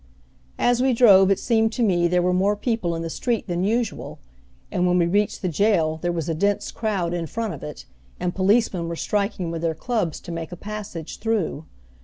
As 0.57 0.81
we 0.81 0.93
drove 0.93 1.29
it 1.29 1.37
seemed 1.37 1.71
to 1.73 1.83
me 1.83 2.07
there 2.07 2.23
were 2.23 2.33
more 2.33 2.55
people 2.55 2.95
in 2.95 3.03
the 3.03 3.09
street 3.11 3.45
than 3.45 3.63
usual; 3.63 4.17
and 4.71 4.87
when 4.87 4.97
we 4.97 5.05
reached 5.05 5.43
the 5.43 5.47
jail 5.47 5.99
there 6.01 6.11
was 6.11 6.27
a 6.27 6.33
dense 6.33 6.71
crowd 6.71 7.13
in 7.13 7.27
front 7.27 7.53
of 7.53 7.61
it, 7.61 7.85
and 8.19 8.33
policemen 8.33 8.87
were 8.87 8.95
striking 8.95 9.51
with 9.51 9.61
their 9.61 9.75
clubs 9.75 10.19
to 10.21 10.31
make 10.31 10.51
a 10.51 10.57
passage 10.57 11.19
through. 11.19 11.65